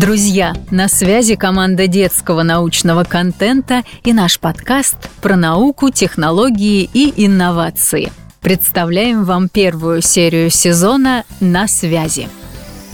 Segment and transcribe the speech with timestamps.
[0.00, 8.10] Друзья, на связи команда детского научного контента и наш подкаст про науку, технологии и инновации.
[8.40, 12.30] Представляем вам первую серию сезона «На связи».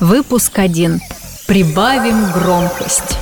[0.00, 1.00] Выпуск 1.
[1.46, 3.16] Прибавим громкость.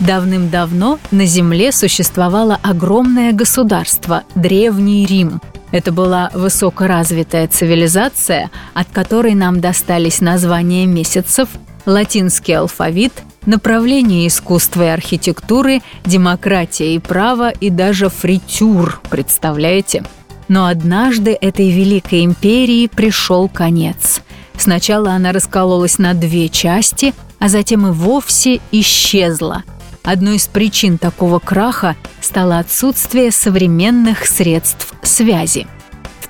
[0.00, 5.40] Давным-давно на Земле существовало огромное государство– Древний Рим.
[5.72, 11.48] Это была высокоразвитая цивилизация, от которой нам достались названия месяцев–
[11.86, 13.12] латинский алфавит,
[13.46, 20.04] направление искусства и архитектуры, демократия и право и даже фритюр, представляете?
[20.48, 24.20] Но однажды этой великой империи пришел конец.
[24.56, 29.64] Сначала она раскололась на две части, а затем и вовсе исчезла.
[30.02, 35.66] Одной из причин такого краха стало отсутствие современных средств связи–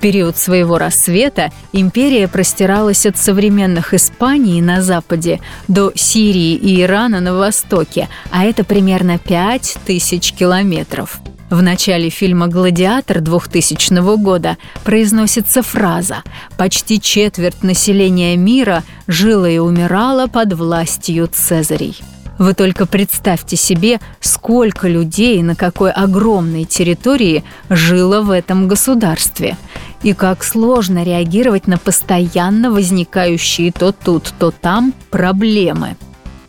[0.01, 7.33] период своего рассвета империя простиралась от современных Испании на западе до Сирии и Ирана на
[7.35, 11.19] востоке, а это примерно 5000 километров.
[11.51, 16.23] В начале фильма «Гладиатор» 2000 года произносится фраза
[16.57, 22.01] «Почти четверть населения мира жило и умирало под властью Цезарей».
[22.41, 29.57] Вы только представьте себе, сколько людей на какой огромной территории жило в этом государстве
[30.03, 35.95] и как сложно реагировать на постоянно возникающие то тут, то там проблемы.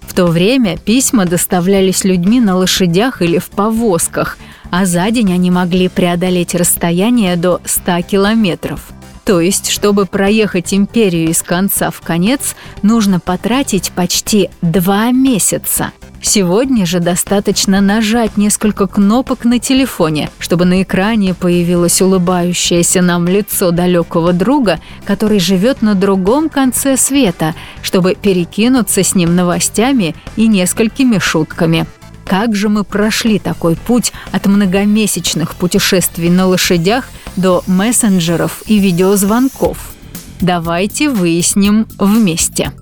[0.01, 4.39] В то время письма доставлялись людьми на лошадях или в повозках,
[4.71, 8.92] а за день они могли преодолеть расстояние до 100 километров.
[9.25, 15.93] То есть, чтобы проехать империю из конца в конец, нужно потратить почти два месяца–
[16.25, 23.73] Сегодня же достаточно нажать несколько кнопок на телефоне, чтобы на экране появилось улыбающееся нам лицо
[23.73, 31.19] далекого друга, который живет на другом конце света, чтобы перекинуться с ним новостями и несколькими
[31.19, 31.87] шутками.
[32.25, 39.93] Как же мы прошли такой путь от многомесячных путешествий на лошадях до мессенджеров и видеозвонков?
[40.41, 42.73] Давайте выясним вместе.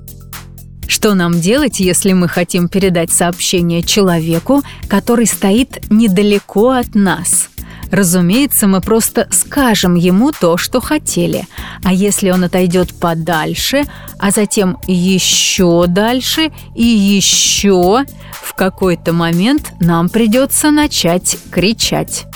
[0.86, 7.48] Что нам делать, если мы хотим передать сообщение человеку, который стоит недалеко от нас?
[7.90, 11.46] Разумеется, мы просто скажем ему то, что хотели.
[11.82, 13.84] А если он отойдет подальше,
[14.18, 22.26] а затем еще дальше и еще, в какой-то момент нам придется начать кричать.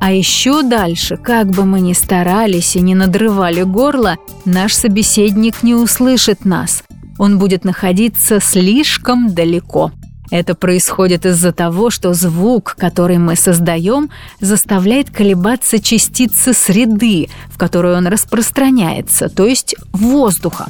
[0.00, 4.16] А еще дальше, как бы мы ни старались и не надрывали горло,
[4.46, 6.84] наш собеседник не услышит нас,
[7.18, 9.92] он будет находиться слишком далеко.
[10.30, 14.10] Это происходит из-за того, что звук, который мы создаем,
[14.40, 20.66] заставляет колебаться частицы среды, в которую он распространяется, то есть воздуха.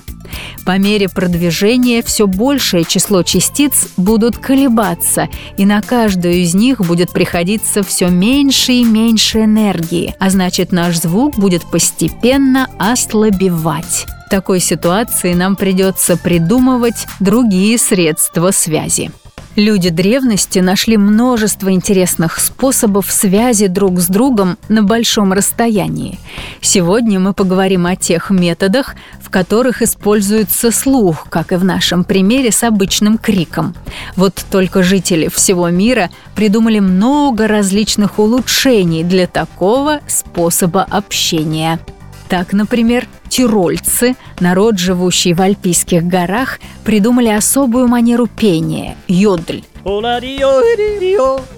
[0.65, 7.12] По мере продвижения все большее число частиц будут колебаться, и на каждую из них будет
[7.12, 14.06] приходиться все меньше и меньше энергии, а значит наш звук будет постепенно ослабевать.
[14.26, 19.10] В такой ситуации нам придется придумывать другие средства связи.
[19.56, 26.21] Люди древности нашли множество интересных способов связи друг с другом на большом расстоянии.
[26.61, 32.53] Сегодня мы поговорим о тех методах, в которых используется слух, как и в нашем примере
[32.53, 33.75] с обычным криком.
[34.15, 41.81] Вот только жители всего мира придумали много различных улучшений для такого способа общения.
[42.30, 49.64] Так, например, тирольцы, народ, живущий в Альпийских горах, придумали особую манеру пения– йодль.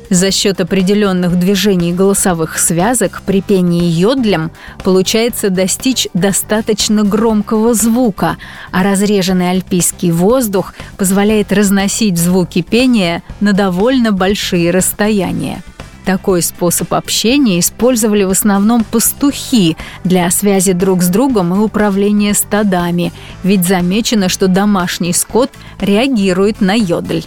[0.09, 4.51] За счет определенных движений голосовых связок при пении йодлем
[4.83, 8.39] получается достичь достаточно громкого звука,
[8.71, 15.63] а разреженный альпийский воздух позволяет разносить звуки пения на довольно большие расстояния.
[16.05, 23.13] Такой способ общения использовали в основном пастухи для связи друг с другом и управления стадами,
[23.45, 25.51] ведь замечено, что домашний скот
[25.81, 27.23] реагирует на йодль.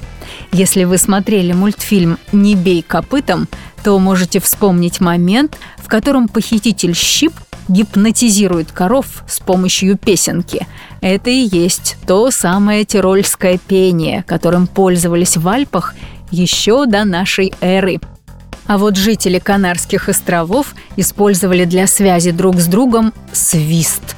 [0.52, 3.48] Если вы смотрели мультфильм «Не бей копытом»,
[3.84, 7.34] то можете вспомнить момент, в котором похититель щип
[7.68, 10.68] гипнотизирует коров с помощью песенки.
[11.02, 15.94] Это и есть то самое тирольское пение, которым пользовались в Альпах
[16.32, 18.00] еще до нашей эры–
[18.68, 24.16] а вот жители Канарских островов использовали для связи друг с другом свист.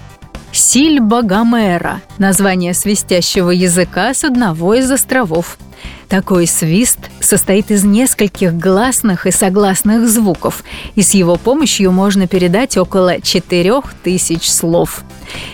[0.51, 5.57] Сильба Гомера– название свистящего языка с одного из островов.
[6.09, 10.63] Такой свист состоит из нескольких гласных и согласных звуков,
[10.95, 15.03] и с его помощью можно передать около 4000 слов.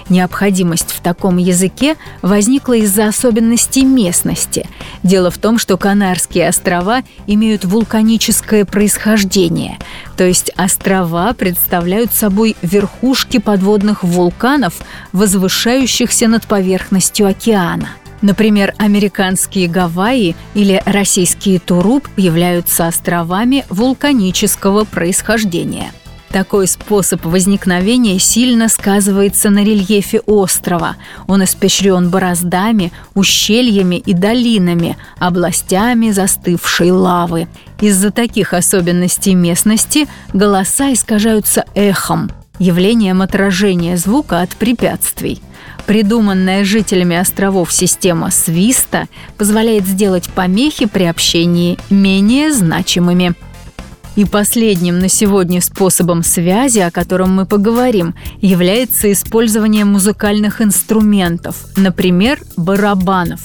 [0.09, 4.69] Необходимость в таком языке возникла из-за особенностей местности.
[5.01, 9.79] Дело в том, что Канарские острова имеют вулканическое происхождение,
[10.15, 14.75] то есть острова представляют собой верхушки подводных вулканов,
[15.13, 17.89] возвышающихся над поверхностью океана–
[18.24, 25.92] Например, американские Гавайи или российские Туруп являются островами вулканического происхождения.
[26.30, 30.96] Такой способ возникновения сильно сказывается на рельефе острова.
[31.28, 37.50] Он испещрен бороздами, ущельями и долинами, областями застывшей лавы.
[37.81, 45.42] Из-за таких особенностей местности голоса искажаются эхом, явлением отражения звука от препятствий–
[45.85, 49.07] Придуманная жителями островов система свиста
[49.38, 53.33] позволяет сделать помехи при общении менее значимыми.
[54.15, 62.39] И последним на сегодня способом связи, о котором мы поговорим, является использование музыкальных инструментов, например,
[62.56, 63.41] барабанов.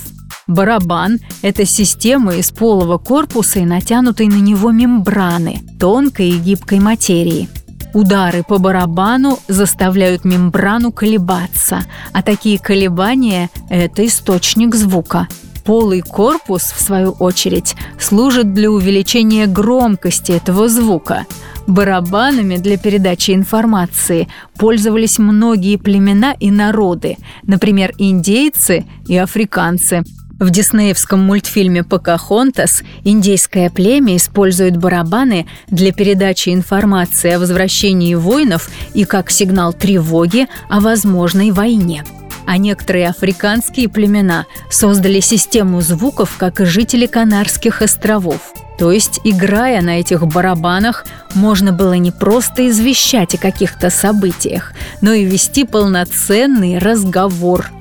[0.47, 7.49] Барабан– это система из полого корпуса и натянутой на него мембраны, тонкой и гибкой материи–
[7.95, 15.27] Удары по барабану заставляют мембрану колебаться, а такие колебания– это источник звука.
[15.65, 21.27] Полый корпус, в свою очередь, служит для увеличения громкости этого звука.
[21.67, 30.03] Барабанами для передачи информации пользовались многие племена и народы, например, индейцы и африканцы–
[30.39, 39.05] в диснеевском мультфильме «Покахонтас» индейское племя использует барабаны для передачи информации о возвращении воинов и
[39.05, 42.05] как сигнал тревоги о возможной войне.
[42.47, 48.55] А некоторые африканские племена создали систему звуков, как и жители Канарских островов.
[48.79, 55.13] То есть, играя на этих барабанах, можно было не просто извещать о каких-то событиях, но
[55.13, 57.71] и вести полноценный разговор–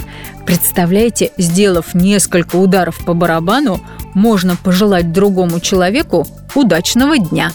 [0.47, 3.81] Представляете, сделав несколько ударов по барабану,
[4.13, 7.51] можно пожелать другому человеку удачного дня.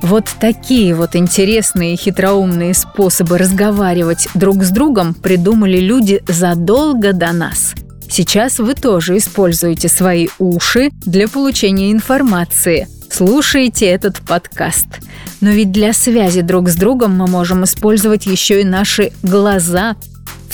[0.00, 7.32] Вот такие вот интересные и хитроумные способы разговаривать друг с другом придумали люди задолго до
[7.32, 7.74] нас.
[8.08, 12.88] Сейчас вы тоже используете свои уши для получения информации.
[13.10, 14.86] Слушайте этот подкаст.
[15.42, 19.96] Но ведь для связи друг с другом мы можем использовать еще и наши глаза,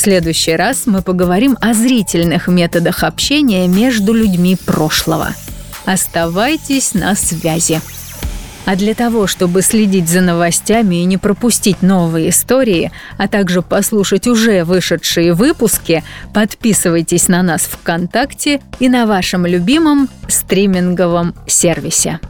[0.00, 5.28] следующий раз мы поговорим о зрительных методах общения между людьми прошлого.
[5.84, 7.80] Оставайтесь на связи.
[8.66, 14.26] А для того, чтобы следить за новостями и не пропустить новые истории, а также послушать
[14.26, 22.20] уже вышедшие выпуски, подписывайтесь на нас ВКонтакте и на вашем любимом стриминговом сервисе.